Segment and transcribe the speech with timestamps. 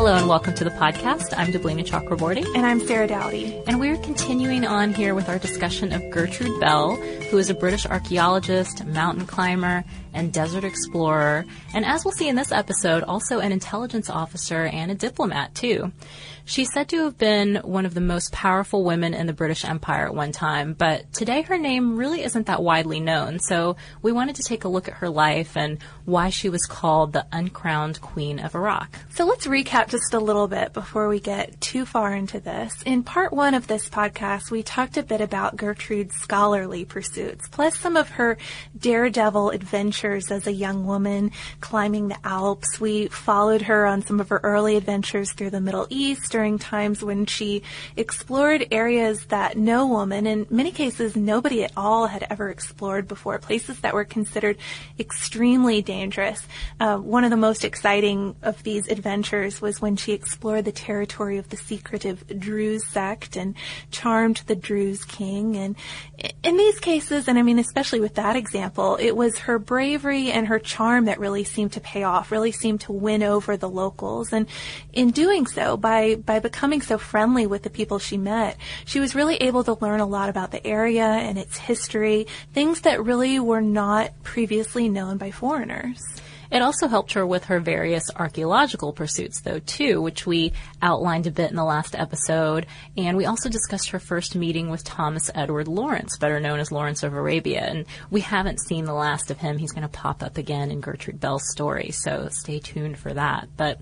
[0.00, 1.34] Hello and welcome to the podcast.
[1.36, 2.46] I'm Deblina Chakraborty.
[2.56, 3.62] And I'm Sarah Dowdy.
[3.66, 7.84] And we're continuing on here with our discussion of Gertrude Bell, who is a British
[7.84, 13.52] archaeologist, mountain climber, and desert explorer, and as we'll see in this episode, also an
[13.52, 15.92] intelligence officer and a diplomat too.
[16.44, 20.06] She's said to have been one of the most powerful women in the British Empire
[20.06, 24.36] at one time, but today her name really isn't that widely known, so we wanted
[24.36, 28.40] to take a look at her life and why she was called the uncrowned Queen
[28.40, 28.98] of Iraq.
[29.10, 32.82] So let's recap just a little bit before we get too far into this.
[32.86, 37.76] In part one of this podcast, we talked a bit about Gertrude's scholarly pursuits, plus
[37.76, 38.38] some of her
[38.78, 42.80] daredevil adventures as a young woman climbing the Alps.
[42.80, 47.04] We followed her on some of her early adventures through the Middle East during times
[47.04, 47.62] when she
[47.94, 53.38] explored areas that no woman, in many cases nobody at all, had ever explored before,
[53.38, 54.56] places that were considered
[54.98, 56.46] extremely dangerous.
[56.80, 61.38] Uh, one of the most exciting of these adventures was when she explored the territory
[61.38, 63.54] of the secretive Druze sect and
[63.90, 65.56] charmed the Druze king.
[65.56, 65.76] And
[66.42, 70.46] in these cases, and I mean especially with that example, it was her bravery and
[70.48, 74.32] her charm that really seemed to pay off, really seemed to win over the locals.
[74.32, 74.46] And
[74.92, 79.14] in doing so, by by becoming so friendly with the people she met, she was
[79.14, 83.38] really able to learn a lot about the area and its history, things that really
[83.40, 86.00] were not previously known by foreigners.
[86.50, 91.30] It also helped her with her various archaeological pursuits, though, too, which we outlined a
[91.30, 92.66] bit in the last episode.
[92.96, 97.02] And we also discussed her first meeting with Thomas Edward Lawrence, better known as Lawrence
[97.02, 97.60] of Arabia.
[97.62, 99.58] And we haven't seen the last of him.
[99.58, 103.48] He's going to pop up again in Gertrude Bell's story, so stay tuned for that.
[103.56, 103.80] But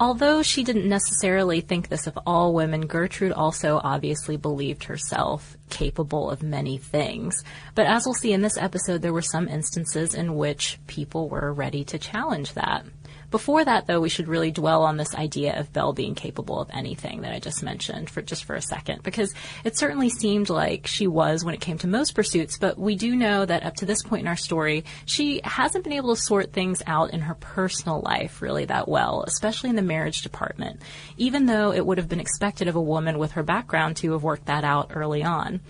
[0.00, 6.30] Although she didn't necessarily think this of all women, Gertrude also obviously believed herself capable
[6.30, 7.42] of many things.
[7.74, 11.52] But as we'll see in this episode, there were some instances in which people were
[11.52, 12.84] ready to challenge that.
[13.30, 16.70] Before that, though, we should really dwell on this idea of Bell being capable of
[16.72, 19.34] anything that I just mentioned for just for a second, because
[19.64, 23.14] it certainly seemed like she was when it came to most pursuits, but we do
[23.14, 26.54] know that up to this point in our story, she hasn't been able to sort
[26.54, 30.80] things out in her personal life really that well, especially in the marriage department,
[31.18, 34.22] even though it would have been expected of a woman with her background to have
[34.22, 35.60] worked that out early on.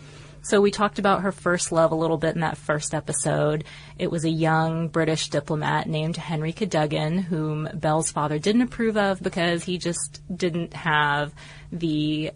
[0.49, 3.65] So we talked about her first love a little bit in that first episode.
[3.99, 9.23] It was a young British diplomat named Henry Cadogan, whom Bell's father didn't approve of
[9.23, 11.35] because he just didn't have
[11.71, 12.31] the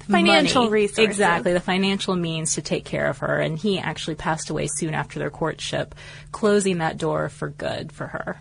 [0.00, 0.72] financial money.
[0.72, 1.04] resources.
[1.04, 3.40] Exactly, the financial means to take care of her.
[3.40, 5.94] And he actually passed away soon after their courtship,
[6.32, 8.40] closing that door for good for her.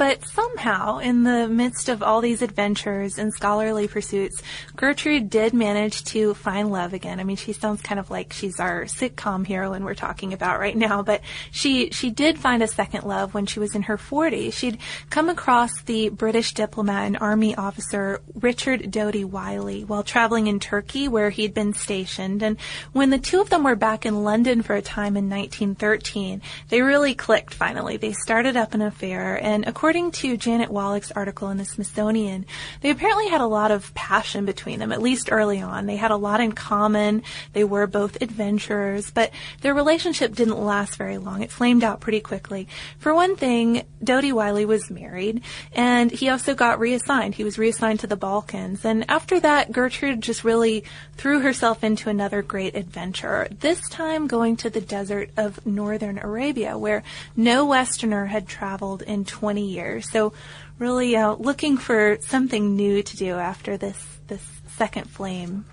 [0.00, 4.42] But somehow, in the midst of all these adventures and scholarly pursuits,
[4.74, 7.20] Gertrude did manage to find love again.
[7.20, 10.74] I mean, she sounds kind of like she's our sitcom heroine we're talking about right
[10.74, 14.54] now, but she, she did find a second love when she was in her 40s.
[14.54, 14.78] She'd
[15.10, 21.08] come across the British diplomat and army officer Richard Doughty Wylie while traveling in Turkey
[21.08, 22.42] where he'd been stationed.
[22.42, 22.58] And
[22.94, 26.40] when the two of them were back in London for a time in 1913,
[26.70, 27.98] they really clicked finally.
[27.98, 32.46] They started up an affair and according according to Janet Wallach's article in the Smithsonian,
[32.80, 35.86] they apparently had a lot of passion between them, at least early on.
[35.86, 37.24] They had a lot in common.
[37.54, 41.42] They were both adventurers, but their relationship didn't last very long.
[41.42, 42.68] It flamed out pretty quickly.
[43.00, 45.42] For one thing, Doughty Wylie was married,
[45.72, 47.34] and he also got reassigned.
[47.34, 48.84] He was reassigned to the Balkans.
[48.84, 50.84] And after that, Gertrude just really
[51.16, 56.78] threw herself into another great adventure, this time going to the desert of northern Arabia,
[56.78, 57.02] where
[57.34, 60.10] no Westerner had traveled in 20 years years.
[60.10, 60.32] So
[60.78, 64.42] really uh, looking for something new to do after this this
[64.76, 65.64] second flame.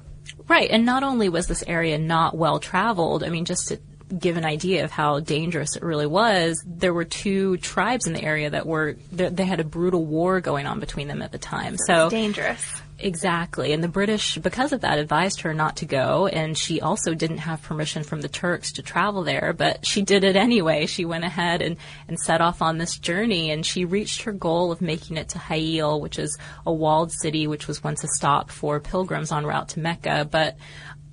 [0.48, 3.80] Right, and not only was this area not well traveled, I mean, just to
[4.18, 8.24] give an idea of how dangerous it really was, there were two tribes in the
[8.24, 11.78] area that were they had a brutal war going on between them at the time.
[11.78, 12.82] So, so dangerous.
[13.00, 13.74] Exactly.
[13.74, 16.26] And the British, because of that, advised her not to go.
[16.26, 20.24] And she also didn't have permission from the Turks to travel there, but she did
[20.24, 20.88] it anyway.
[20.88, 21.78] She went ahead and,
[22.08, 25.38] and set off on this journey and she reached her goal of making it to
[25.38, 29.70] Ha'il, which is a walled city, which was once a stop for pilgrims en route
[29.70, 30.28] to Mecca.
[30.30, 30.58] But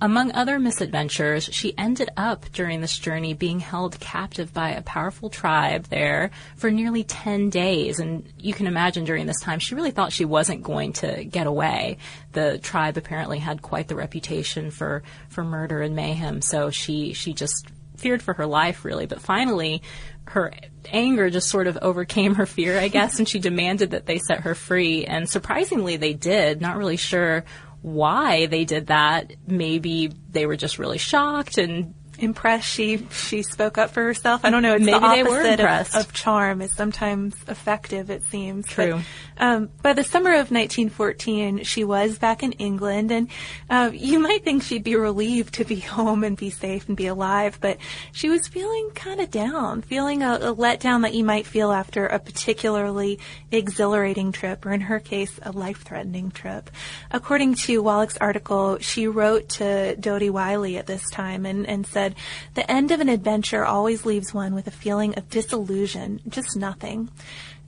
[0.01, 5.29] among other misadventures, she ended up during this journey being held captive by a powerful
[5.29, 7.99] tribe there for nearly 10 days.
[7.99, 11.47] And you can imagine during this time, she really thought she wasn't going to get
[11.47, 11.97] away.
[12.33, 17.33] The tribe apparently had quite the reputation for, for murder and mayhem, so she, she
[17.33, 17.67] just
[17.97, 19.05] feared for her life really.
[19.05, 19.81] But finally,
[20.27, 20.53] her
[20.91, 24.41] anger just sort of overcame her fear, I guess, and she demanded that they set
[24.41, 25.05] her free.
[25.05, 26.61] And surprisingly, they did.
[26.61, 27.45] Not really sure
[27.85, 29.31] why they did that.
[29.45, 34.41] Maybe they were just really shocked and impressed she she spoke up for herself.
[34.43, 34.73] I don't know.
[34.73, 35.93] It's Maybe the they were impressed.
[35.93, 38.09] of, of charm is sometimes effective.
[38.09, 39.01] It seems True.
[39.37, 43.27] Um, by the summer of 1914, she was back in England, and
[43.69, 47.07] uh, you might think she'd be relieved to be home and be safe and be
[47.07, 47.77] alive, but
[48.11, 52.05] she was feeling kind of down, feeling a, a letdown that you might feel after
[52.05, 53.19] a particularly
[53.51, 56.69] exhilarating trip, or in her case, a life-threatening trip.
[57.11, 62.15] According to Wallach's article, she wrote to Doughty Wylie at this time and, and said,
[62.53, 67.09] "The end of an adventure always leaves one with a feeling of disillusion, just nothing."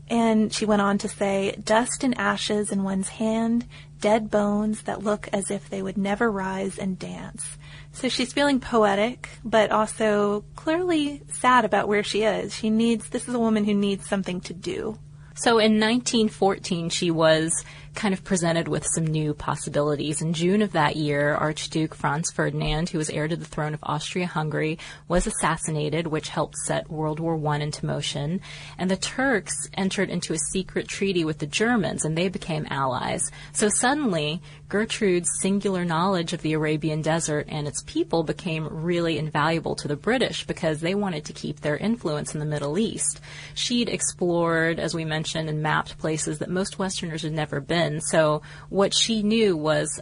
[0.09, 3.65] And she went on to say, dust and ashes in one's hand,
[3.99, 7.57] dead bones that look as if they would never rise and dance.
[7.91, 12.53] So she's feeling poetic, but also clearly sad about where she is.
[12.53, 14.97] She needs, this is a woman who needs something to do.
[15.33, 17.51] So in 1914, she was
[17.97, 20.21] kind of presented with some new possibilities.
[20.21, 23.79] In June of that year, Archduke Franz Ferdinand, who was heir to the throne of
[23.81, 24.77] Austria-Hungary,
[25.07, 28.39] was assassinated, which helped set World War I into motion.
[28.77, 33.23] And the Turks entered into a secret treaty with the Germans, and they became allies.
[33.51, 39.75] So suddenly, Gertrude's singular knowledge of the Arabian Desert and its people became really invaluable
[39.75, 43.21] to the British because they wanted to keep their influence in the Middle East.
[43.55, 47.86] She'd explored, as we mentioned, and mapped places that most Westerners had never been.
[48.01, 49.99] So what she knew was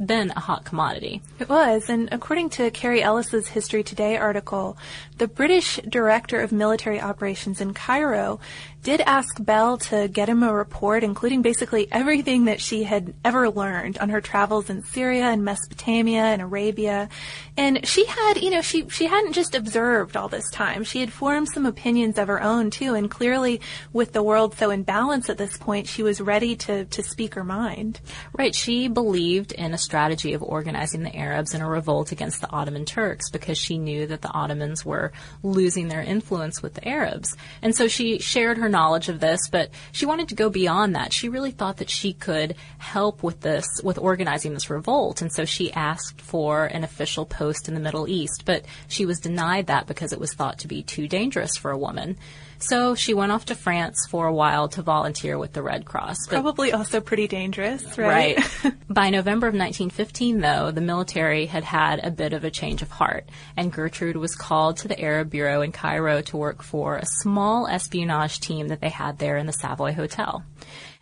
[0.00, 1.22] then a hot commodity.
[1.38, 4.76] It was, and according to Carrie Ellis's History Today article,
[5.18, 8.38] the British Director of Military Operations in Cairo
[8.82, 13.50] did ask Bell to get him a report, including basically everything that she had ever
[13.50, 17.08] learned on her travels in Syria and Mesopotamia and Arabia.
[17.56, 20.84] And she had, you know, she, she hadn't just observed all this time.
[20.84, 23.60] She had formed some opinions of her own too, and clearly
[23.92, 27.34] with the world so in balance at this point, she was ready to, to speak
[27.34, 28.00] her mind.
[28.32, 28.54] Right.
[28.54, 32.84] She believed in a strategy of organizing the Arabs in a revolt against the Ottoman
[32.84, 37.36] Turks because she knew that the Ottomans were losing their influence with the Arabs.
[37.60, 41.12] And so she shared her knowledge of this, but she wanted to go beyond that.
[41.12, 45.22] She really thought that she could help with this, with organizing this revolt.
[45.22, 49.20] And so she asked for an official post in the Middle East, but she was
[49.20, 52.16] denied that because it was thought to be too dangerous for a woman.
[52.58, 56.26] So she went off to France for a while to volunteer with the Red Cross.
[56.26, 58.38] Probably also pretty dangerous, right?
[58.64, 58.74] Right.
[58.88, 62.90] By November of 1915, though, the military had had a bit of a change of
[62.90, 67.06] heart, and Gertrude was called to the Arab Bureau in Cairo to work for a
[67.06, 70.42] small espionage team that they had there in the Savoy Hotel.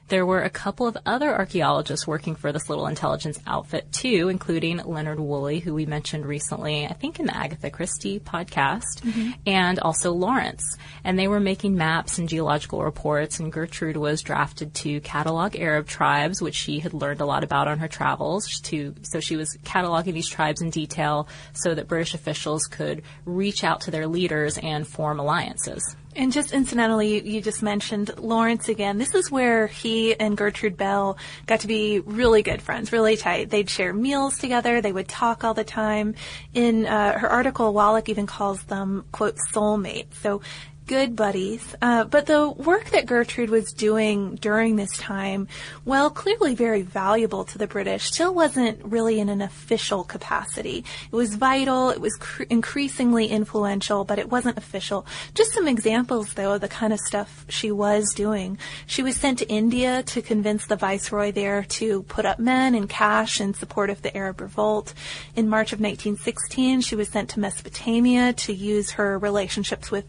[0.08, 4.76] There were a couple of other archaeologists working for this little intelligence outfit too, including
[4.79, 9.32] Leonard Woolley, who we mentioned recently, I think in the Agatha Christie podcast, mm-hmm.
[9.47, 10.76] and also Lawrence.
[11.03, 15.88] And they were making maps and geological reports, and Gertrude was drafted to catalog Arab
[15.88, 18.61] tribes, which she had learned a lot about on her travels.
[18.61, 23.64] To so she was cataloging these tribes in detail so that British officials could reach
[23.64, 25.97] out to their leaders and form alliances.
[26.16, 28.96] And just incidentally, you, just mentioned Lawrence again.
[28.96, 33.50] This is where he and Gertrude Bell got to be really good friends, really tight.
[33.50, 34.80] They'd share meals together.
[34.80, 36.14] They would talk all the time.
[36.54, 40.14] In uh, her article, Wallach even calls them, quote, soulmates.
[40.22, 40.40] So
[40.86, 41.74] good buddies.
[41.82, 45.48] Uh, but the work that Gertrude was doing during this time,
[45.84, 50.84] well, clearly very valuable to the British, still wasn't really in an official capacity.
[51.10, 55.06] It was vital, it was cr- increasingly influential, but it wasn't official.
[55.34, 58.58] Just some examples, though, of the kind of stuff she was doing.
[58.86, 62.88] She was sent to India to convince the viceroy there to put up men and
[62.88, 64.94] cash in support of the Arab revolt.
[65.34, 70.06] In March of 1916, she was sent to Mesopotamia to use her relationships with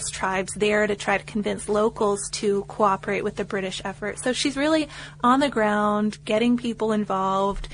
[0.00, 4.18] various tribes there to try to convince locals to cooperate with the British effort.
[4.18, 4.88] So she's really
[5.22, 7.68] on the ground, getting people involved,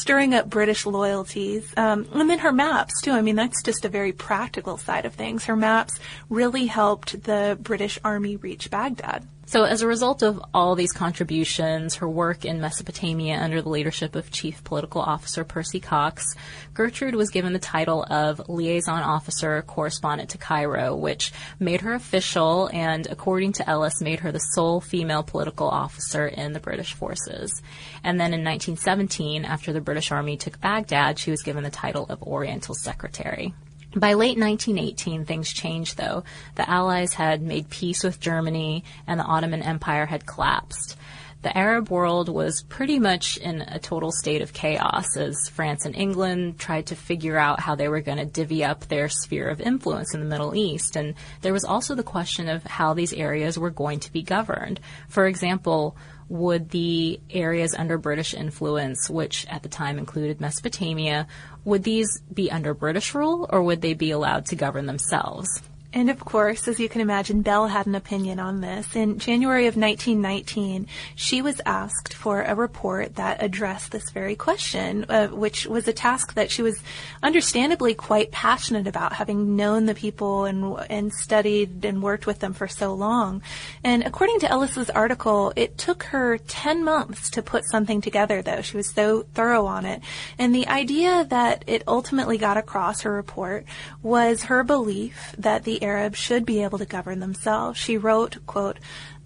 [0.00, 1.72] stirring up British loyalties.
[1.76, 3.12] Um, and then her maps, too.
[3.12, 5.44] I mean, that's just a very practical side of things.
[5.44, 9.26] Her maps really helped the British Army reach Baghdad.
[9.46, 14.16] So, as a result of all these contributions, her work in Mesopotamia under the leadership
[14.16, 16.24] of Chief Political Officer Percy Cox,
[16.72, 22.70] Gertrude was given the title of Liaison Officer Correspondent to Cairo, which made her official
[22.72, 27.62] and, according to Ellis, made her the sole female political officer in the British forces.
[28.02, 32.06] And then in 1917, after the British Army took Baghdad, she was given the title
[32.08, 33.52] of Oriental Secretary.
[33.96, 36.24] By late 1918, things changed though.
[36.56, 40.96] The Allies had made peace with Germany and the Ottoman Empire had collapsed.
[41.44, 45.94] the Arab world was pretty much in a total state of chaos as France and
[45.94, 49.60] England tried to figure out how they were going to divvy up their sphere of
[49.60, 50.96] influence in the Middle East.
[50.96, 54.80] And there was also the question of how these areas were going to be governed.
[55.08, 55.96] For example,
[56.28, 61.26] would the areas under British influence, which at the time included Mesopotamia,
[61.64, 65.62] would these be under British rule or would they be allowed to govern themselves?
[65.94, 68.96] And of course, as you can imagine, Bell had an opinion on this.
[68.96, 75.06] In January of 1919, she was asked for a report that addressed this very question,
[75.08, 76.82] uh, which was a task that she was
[77.22, 82.54] understandably quite passionate about, having known the people and and studied and worked with them
[82.54, 83.40] for so long.
[83.84, 88.62] And according to Ellis's article, it took her 10 months to put something together, though.
[88.62, 90.02] She was so thorough on it.
[90.40, 93.64] And the idea that it ultimately got across her report
[94.02, 97.78] was her belief that the Arabs should be able to govern themselves.
[97.78, 98.78] She wrote, quote,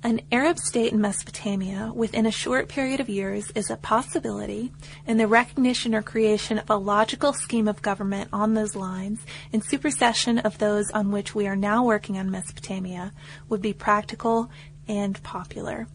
[0.03, 4.73] an Arab state in Mesopotamia within a short period of years is a possibility,
[5.07, 9.63] and the recognition or creation of a logical scheme of government on those lines, in
[9.63, 13.13] supersession of those on which we are now working on Mesopotamia,
[13.49, 14.51] would be practical
[14.89, 15.87] and popular.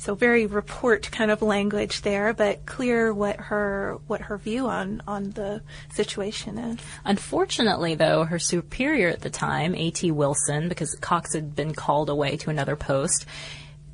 [0.00, 5.02] So very report kind of language there, but clear what her what her view on
[5.06, 5.60] on the
[5.92, 6.78] situation is.
[7.04, 10.10] Unfortunately, though, her superior at the time, A.T.
[10.10, 13.26] Wilson, because Cox had been called away to another post,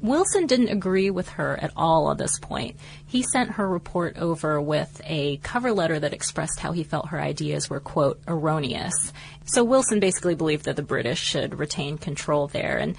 [0.01, 2.77] Wilson didn't agree with her at all at this point.
[3.05, 7.21] He sent her report over with a cover letter that expressed how he felt her
[7.21, 9.13] ideas were, quote, erroneous.
[9.47, 12.79] So Wilson basically believed that the British should retain control there.
[12.79, 12.97] And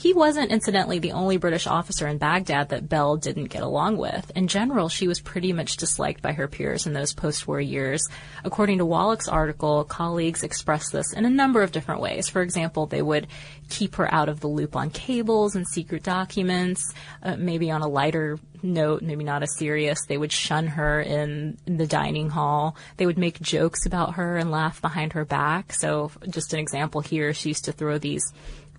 [0.00, 4.32] he wasn't, incidentally, the only British officer in Baghdad that Bell didn't get along with.
[4.34, 8.08] In general, she was pretty much disliked by her peers in those post-war years.
[8.42, 12.30] According to Wallach's article, colleagues expressed this in a number of different ways.
[12.30, 13.26] For example, they would
[13.68, 16.94] keep her out of the loop on cables and secret documents.
[17.22, 21.58] Uh, maybe on a lighter note, maybe not as serious, they would shun her in,
[21.66, 22.74] in the dining hall.
[22.96, 25.74] They would make jokes about her and laugh behind her back.
[25.74, 28.32] So, just an example here, she used to throw these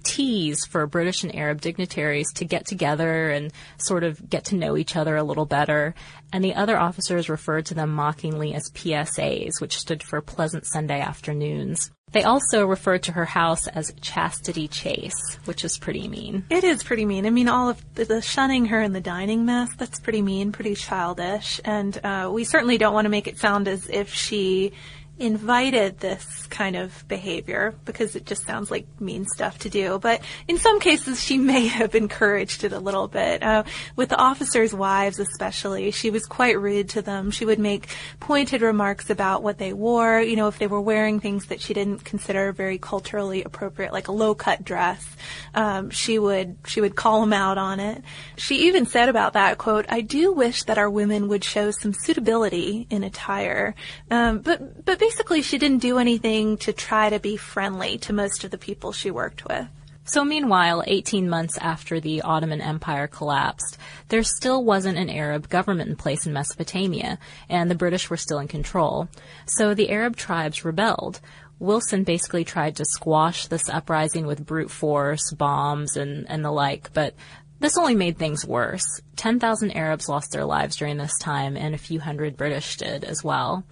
[0.03, 4.77] teas for British and Arab dignitaries to get together and sort of get to know
[4.77, 5.93] each other a little better.
[6.34, 11.01] And the other officers referred to them mockingly as PSAs, which stood for Pleasant Sunday
[11.01, 11.91] Afternoons.
[12.12, 16.46] They also referred to her house as Chastity Chase, which is pretty mean.
[16.50, 17.25] It is pretty mean.
[17.25, 20.51] I mean, all of the, the shunning her in the dining mess, that's pretty mean,
[20.51, 21.62] pretty childish.
[21.63, 24.74] And uh, we certainly don't want to make it sound as if she
[25.21, 29.99] invited this kind of behavior because it just sounds like mean stuff to do.
[29.99, 33.43] But in some cases, she may have encouraged it a little bit.
[33.43, 33.63] Uh,
[33.95, 37.31] with the officers' wives, especially, she was quite rude to them.
[37.31, 37.87] She would make
[38.19, 40.21] pointed remarks about what they wore.
[40.21, 44.07] You know, if they were wearing things that she didn't consider very culturally appropriate, like
[44.07, 45.05] a low-cut dress,
[45.53, 48.01] um, she would she would call them out on it.
[48.37, 51.93] She even said about that quote, "I do wish that our women would show some
[51.93, 53.75] suitability in attire,
[54.09, 58.46] um, but but." Basically she didn't do anything to try to be friendly to most
[58.46, 59.68] of the people she worked with.
[60.06, 63.77] So meanwhile, 18 months after the Ottoman Empire collapsed,
[64.08, 68.39] there still wasn't an Arab government in place in Mesopotamia, and the British were still
[68.39, 69.10] in control.
[69.46, 71.20] So the Arab tribes rebelled.
[71.60, 76.94] Wilson basically tried to squash this uprising with brute force, bombs, and, and the like,
[76.94, 77.15] but
[77.60, 79.01] this only made things worse.
[79.18, 83.25] 10,000 Arabs lost their lives during this time, and a few hundred British did as
[83.25, 83.65] well.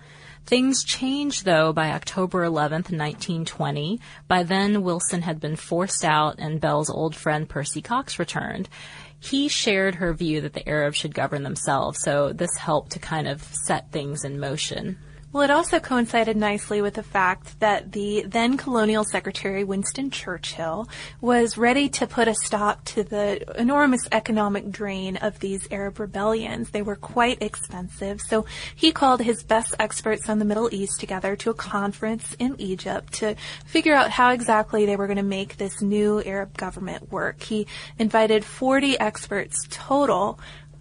[0.45, 3.99] Things changed, though, by October 11th, 1920.
[4.27, 8.67] By then, Wilson had been forced out, and Bell's old friend Percy Cox returned.
[9.19, 13.27] He shared her view that the Arabs should govern themselves, so this helped to kind
[13.27, 14.97] of set things in motion.
[15.31, 20.89] Well, it also coincided nicely with the fact that the then colonial secretary, Winston Churchill,
[21.21, 26.71] was ready to put a stop to the enormous economic drain of these Arab rebellions.
[26.71, 31.35] They were quite expensive, so he called his best experts on the Middle East together
[31.35, 33.35] to a conference in Egypt to
[33.67, 37.43] figure out how exactly they were going to make this new Arab government work.
[37.43, 37.67] He
[37.99, 40.39] invited 40 experts total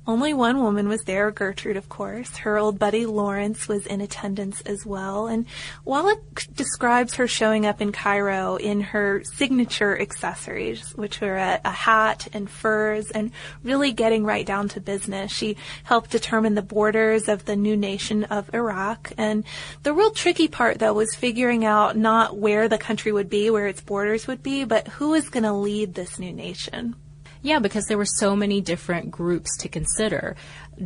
[0.09, 2.38] only one woman was there, Gertrude, of course.
[2.38, 5.27] Her old buddy Lawrence was in attendance as well.
[5.27, 5.45] And
[5.85, 11.71] Wallach describes her showing up in Cairo in her signature accessories, which were a, a
[11.71, 15.31] hat and furs, and really getting right down to business.
[15.31, 19.12] She helped determine the borders of the new nation of Iraq.
[19.19, 19.45] And
[19.83, 23.67] the real tricky part, though, was figuring out not where the country would be, where
[23.67, 26.97] its borders would be, but who was going to lead this new nation.
[27.42, 30.35] Yeah, because there were so many different groups to consider.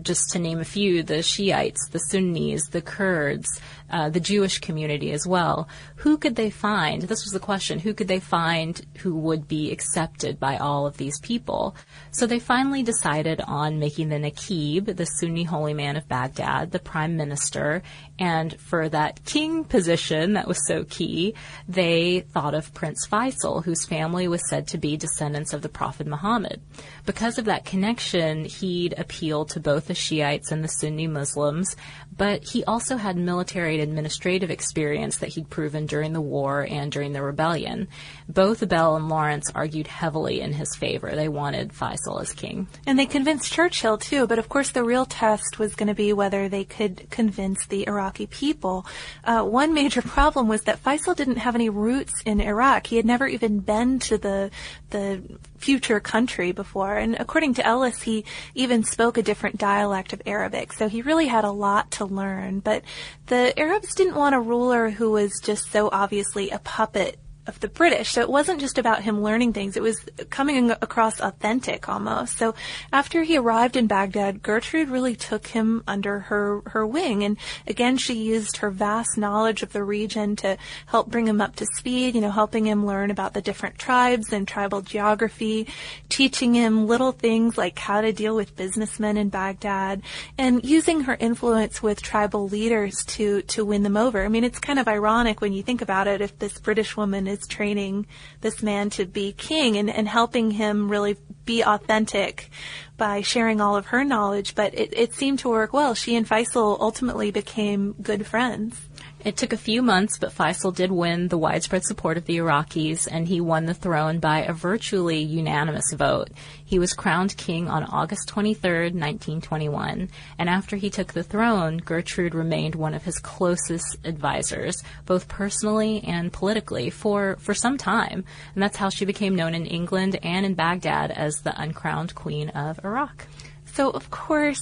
[0.00, 5.12] Just to name a few, the Shiites, the Sunnis, the Kurds, uh, the Jewish community
[5.12, 5.68] as well.
[5.96, 7.02] Who could they find?
[7.02, 7.78] This was the question.
[7.78, 11.76] Who could they find who would be accepted by all of these people?
[12.10, 16.78] So they finally decided on making the Naqib, the Sunni holy man of Baghdad, the
[16.78, 17.82] prime minister.
[18.18, 21.34] And for that king position that was so key,
[21.68, 26.06] they thought of Prince Faisal, whose family was said to be descendants of the Prophet
[26.06, 26.62] Muhammad.
[27.04, 31.76] Because of that connection, he'd appeal to both the Shiites and the Sunni Muslims,
[32.16, 36.92] but he also had military and administrative experience that he'd proven during the war and
[36.92, 37.88] during the rebellion.
[38.28, 41.10] Both Bell and Lawrence argued heavily in his favor.
[41.14, 42.68] They wanted Faisal as king.
[42.86, 46.12] And they convinced Churchill too, but of course the real test was going to be
[46.12, 48.86] whether they could convince the Iraqi people.
[49.24, 52.86] Uh, one major problem was that Faisal didn't have any roots in Iraq.
[52.86, 54.50] He had never even been to the
[54.90, 55.22] the
[55.56, 60.72] future country before, and according to Ellis, he even spoke a different dialect of Arabic.
[60.72, 62.60] So he really had a lot to learn.
[62.60, 62.82] But
[63.26, 67.68] the Arabs didn't want a ruler who was just so obviously a puppet of the
[67.68, 68.10] British.
[68.12, 69.76] So it wasn't just about him learning things.
[69.76, 69.98] It was
[70.30, 72.38] coming across authentic almost.
[72.38, 72.54] So
[72.92, 77.24] after he arrived in Baghdad, Gertrude really took him under her, her wing.
[77.24, 80.56] And again, she used her vast knowledge of the region to
[80.86, 84.32] help bring him up to speed, you know, helping him learn about the different tribes
[84.32, 85.66] and tribal geography,
[86.08, 90.02] teaching him little things like how to deal with businessmen in Baghdad
[90.38, 94.24] and using her influence with tribal leaders to, to win them over.
[94.24, 97.26] I mean, it's kind of ironic when you think about it if this British woman
[97.32, 98.06] is training
[98.40, 102.50] this man to be king and, and helping him really be authentic
[102.96, 104.54] by sharing all of her knowledge.
[104.54, 105.94] But it, it seemed to work well.
[105.94, 108.76] She and Faisal ultimately became good friends.
[109.24, 113.06] It took a few months, but Faisal did win the widespread support of the Iraqis,
[113.08, 116.30] and he won the throne by a virtually unanimous vote.
[116.64, 120.08] He was crowned king on August 23, 1921,
[120.40, 126.02] and after he took the throne, Gertrude remained one of his closest advisors, both personally
[126.02, 128.24] and politically, for, for some time.
[128.54, 132.48] And that's how she became known in England and in Baghdad as the uncrowned queen
[132.48, 133.28] of Iraq.
[133.66, 134.60] So, of course,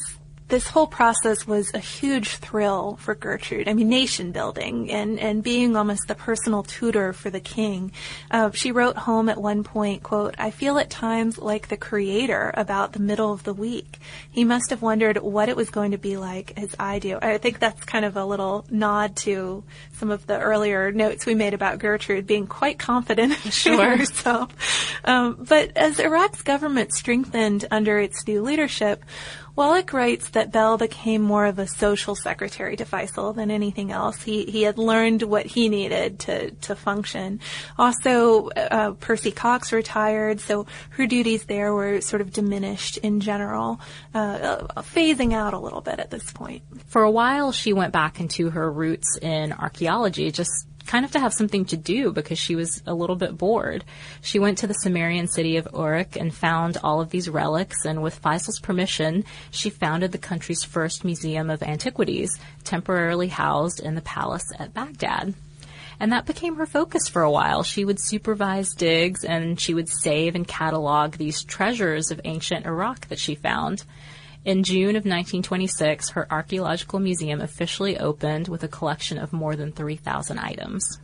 [0.51, 3.69] this whole process was a huge thrill for Gertrude.
[3.69, 7.93] I mean, nation building and, and being almost the personal tutor for the king.
[8.31, 12.53] Uh, she wrote home at one point, quote, I feel at times like the creator
[12.55, 13.99] about the middle of the week.
[14.31, 17.19] He must have wondered what it was going to be like as I do.
[17.23, 21.35] I think that's kind of a little nod to some of the earlier notes we
[21.35, 23.93] made about Gertrude being quite confident sure.
[23.93, 24.53] in herself.
[25.05, 29.05] Um, but as Iraq's government strengthened under its new leadership,
[29.57, 34.23] Wallach writes that Bell became more of a social secretary to Faisal than anything else.
[34.23, 37.41] He he had learned what he needed to to function.
[37.79, 43.81] Also, uh, Percy Cox retired, so her duties there were sort of diminished in general,
[44.15, 46.63] uh, phasing out a little bit at this point.
[46.87, 51.21] For a while, she went back into her roots in archaeology, just kind of to
[51.21, 53.85] have something to do because she was a little bit bored.
[54.23, 58.03] She went to the Sumerian city of Uruk and found all of these relics, and
[58.03, 64.01] with Faisal's permission, she founded the country's first museum of antiquities, temporarily housed in the
[64.01, 65.33] palace at Baghdad.
[66.01, 67.63] And that became her focus for a while.
[67.63, 73.07] She would supervise digs and she would save and catalog these treasures of ancient Iraq
[73.09, 73.85] that she found.
[74.45, 79.73] In June of 1926, her archaeological museum officially opened with a collection of more than
[79.73, 80.99] 3,000 items.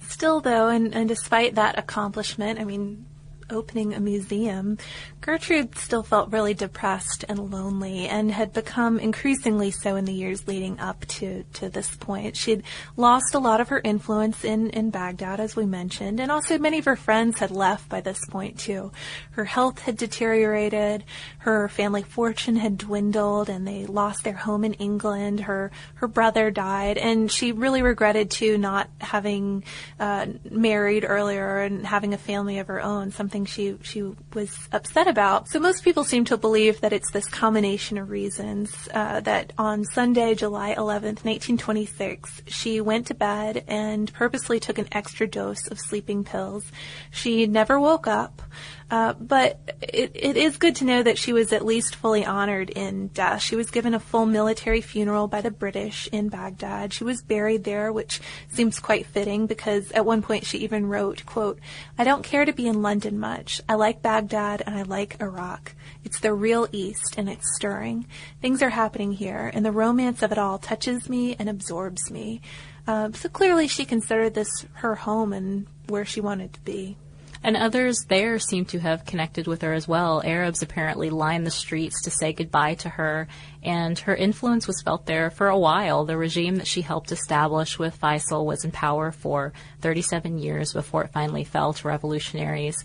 [0.00, 3.06] Still, though, and, and despite that accomplishment, I mean,
[3.50, 4.78] opening a museum,
[5.20, 10.46] Gertrude still felt really depressed and lonely and had become increasingly so in the years
[10.48, 12.36] leading up to, to this point.
[12.36, 12.62] She'd
[12.96, 16.78] lost a lot of her influence in, in Baghdad, as we mentioned, and also many
[16.78, 18.92] of her friends had left by this point too.
[19.32, 21.04] Her health had deteriorated,
[21.38, 25.40] her family fortune had dwindled, and they lost their home in England.
[25.40, 29.64] Her, her brother died, and she really regretted too not having
[29.98, 34.02] uh, married earlier and having a family of her own, something something she she
[34.34, 35.48] was upset about.
[35.48, 39.84] So most people seem to believe that it's this combination of reasons uh, that on
[39.84, 45.78] Sunday, July 11th, 1926, she went to bed and purposely took an extra dose of
[45.78, 46.64] sleeping pills.
[47.10, 48.42] She never woke up.
[48.90, 52.70] Uh, but it, it is good to know that she was at least fully honored
[52.70, 53.40] in death.
[53.40, 56.92] She was given a full military funeral by the British in Baghdad.
[56.92, 61.24] She was buried there, which seems quite fitting because at one point she even wrote,
[61.24, 61.60] quote,
[61.98, 63.60] I don't care to be in London much.
[63.68, 65.72] I like Baghdad and I like Iraq.
[66.04, 68.06] It's the real East and it's stirring.
[68.42, 72.40] Things are happening here and the romance of it all touches me and absorbs me.
[72.88, 76.96] Uh, so clearly she considered this her home and where she wanted to be.
[77.42, 80.22] And others there seem to have connected with her as well.
[80.22, 83.28] Arabs apparently lined the streets to say goodbye to her,
[83.62, 86.04] and her influence was felt there for a while.
[86.04, 91.04] The regime that she helped establish with Faisal was in power for 37 years before
[91.04, 92.84] it finally fell to revolutionaries.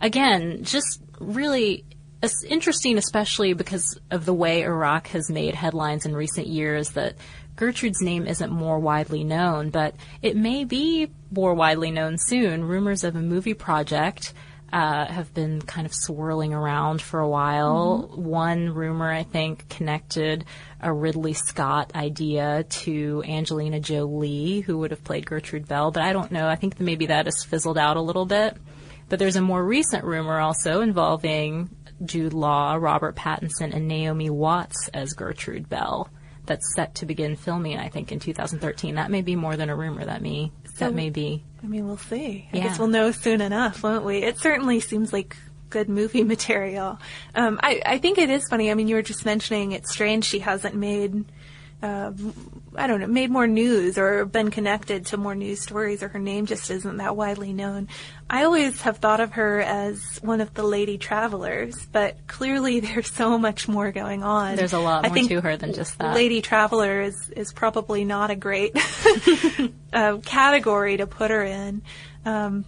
[0.00, 1.84] Again, just really
[2.22, 7.16] it's interesting, especially because of the way Iraq has made headlines in recent years that
[7.56, 12.64] Gertrude's name isn't more widely known, but it may be more widely known soon.
[12.64, 14.32] Rumors of a movie project
[14.72, 18.08] uh, have been kind of swirling around for a while.
[18.10, 18.24] Mm-hmm.
[18.24, 20.44] One rumor, I think, connected
[20.80, 26.12] a Ridley Scott idea to Angelina Jolie, who would have played Gertrude Bell, but I
[26.12, 26.48] don't know.
[26.48, 28.56] I think maybe that has fizzled out a little bit.
[29.08, 31.68] But there's a more recent rumor also involving
[32.04, 36.08] Jude Law, Robert Pattinson, and Naomi Watts as Gertrude Bell.
[36.46, 38.96] That's set to begin filming, I think, in 2013.
[38.96, 40.04] That may be more than a rumor.
[40.04, 41.44] That may so, that may be.
[41.62, 42.48] I mean, we'll see.
[42.52, 42.62] I yeah.
[42.64, 44.18] guess we'll know soon enough, won't we?
[44.18, 45.36] It certainly seems like
[45.68, 46.98] good movie material.
[47.34, 48.70] Um, I, I think it is funny.
[48.70, 51.24] I mean, you were just mentioning it's strange she hasn't made
[51.82, 52.12] uh,
[52.74, 56.18] I don't know, made more news or been connected to more news stories, or her
[56.18, 57.88] name just isn't that widely known.
[58.28, 63.10] I always have thought of her as one of the lady travelers, but clearly there's
[63.10, 64.56] so much more going on.
[64.56, 66.14] There's a lot more to her than just that.
[66.14, 68.76] Lady traveler is, is probably not a great
[69.92, 71.82] uh, category to put her in.
[72.24, 72.66] Um,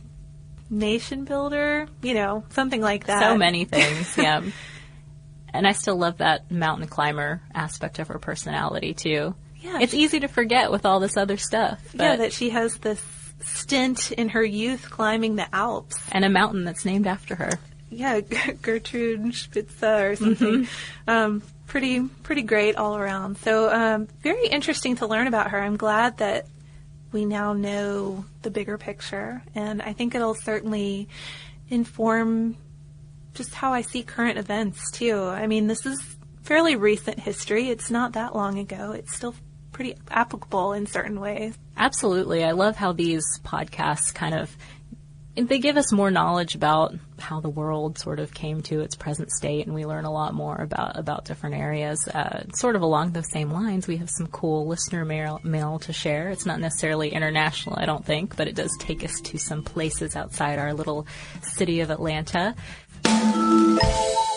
[0.71, 3.21] nation builder, you know, something like that.
[3.21, 4.43] So many things, yeah.
[5.53, 9.35] And I still love that mountain climber aspect of her personality too.
[9.61, 11.81] Yeah, it's easy to forget with all this other stuff.
[11.95, 13.03] Yeah, that she has this
[13.45, 17.51] stint in her youth climbing the Alps and a mountain that's named after her.
[17.91, 18.21] Yeah,
[18.63, 20.65] Gertrude Spitze or something.
[20.65, 21.11] Mm-hmm.
[21.11, 23.39] Um, pretty pretty great all around.
[23.39, 25.61] So um, very interesting to learn about her.
[25.61, 26.47] I'm glad that
[27.13, 31.09] we now know the bigger picture, and I think it'll certainly
[31.69, 32.57] inform
[33.35, 35.23] just how I see current events too.
[35.23, 36.01] I mean, this is
[36.43, 37.69] fairly recent history.
[37.69, 38.93] It's not that long ago.
[38.93, 39.35] It's still
[39.73, 41.57] pretty applicable in certain ways.
[41.77, 42.45] Absolutely.
[42.45, 44.55] I love how these podcasts kind of
[45.35, 49.31] they give us more knowledge about how the world sort of came to its present
[49.31, 52.07] state, and we learn a lot more about about different areas.
[52.07, 55.93] Uh, sort of along those same lines, we have some cool listener mail, mail to
[55.93, 56.29] share.
[56.29, 60.17] It's not necessarily international, I don't think, but it does take us to some places
[60.17, 61.07] outside our little
[61.41, 62.55] city of Atlanta.
[63.05, 64.32] Thank you.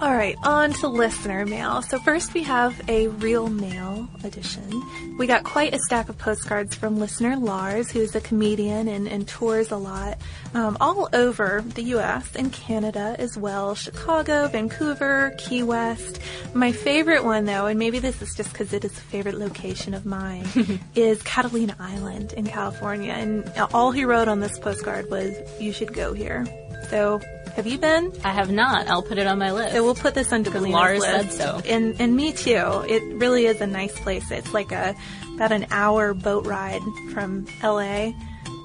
[0.00, 1.82] All right, on to listener mail.
[1.82, 4.80] So first we have a real mail edition.
[5.18, 9.26] We got quite a stack of postcards from listener Lars, who's a comedian and, and
[9.26, 10.18] tours a lot
[10.54, 12.36] um, all over the U.S.
[12.36, 13.74] and Canada as well.
[13.74, 16.20] Chicago, Vancouver, Key West.
[16.54, 19.94] My favorite one, though, and maybe this is just because it is a favorite location
[19.94, 20.46] of mine,
[20.94, 23.14] is Catalina Island in California.
[23.14, 26.46] And all he wrote on this postcard was, "You should go here."
[26.88, 27.20] So
[27.58, 28.12] have you been?
[28.22, 28.86] I have not.
[28.86, 29.74] I'll put it on my list.
[29.74, 31.32] So we'll put this on Deblina's Lars list.
[31.32, 31.60] said so.
[31.68, 32.84] And and me too.
[32.88, 34.30] It really is a nice place.
[34.30, 34.94] It's like a
[35.34, 38.12] about an hour boat ride from LA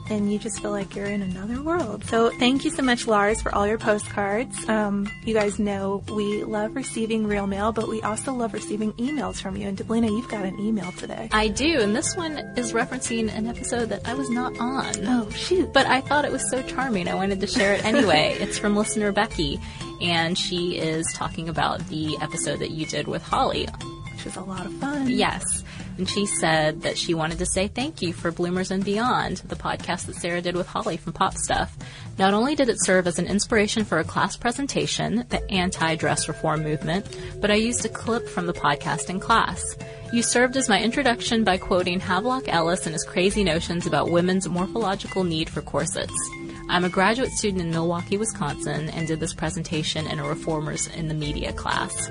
[0.09, 2.03] and you just feel like you're in another world.
[2.05, 4.67] So thank you so much, Lars, for all your postcards.
[4.67, 9.41] Um, you guys know we love receiving real mail, but we also love receiving emails
[9.41, 9.67] from you.
[9.67, 11.29] And Deblina, you've got an email today.
[11.31, 14.93] I do, and this one is referencing an episode that I was not on.
[15.07, 15.71] Oh, shoot.
[15.73, 18.35] But I thought it was so charming, I wanted to share it anyway.
[18.39, 19.59] it's from listener Becky,
[20.01, 23.67] and she is talking about the episode that you did with Holly.
[24.11, 25.09] Which was a lot of fun.
[25.09, 25.62] Yes
[25.97, 29.55] and she said that she wanted to say thank you for Bloomers and Beyond, the
[29.55, 31.77] podcast that Sarah did with Holly from Pop Stuff.
[32.17, 36.63] Not only did it serve as an inspiration for a class presentation, the anti-dress reform
[36.63, 37.05] movement,
[37.41, 39.63] but I used a clip from the podcast in class.
[40.11, 44.47] You served as my introduction by quoting Havelock Ellis and his crazy notions about women's
[44.47, 46.13] morphological need for corsets.
[46.69, 51.07] I'm a graduate student in Milwaukee, Wisconsin, and did this presentation in a Reformers in
[51.07, 52.09] the Media class.